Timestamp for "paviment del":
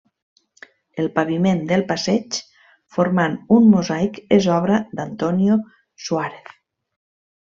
1.17-1.83